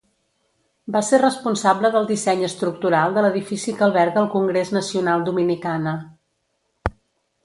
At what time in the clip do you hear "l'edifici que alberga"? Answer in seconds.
3.25-4.21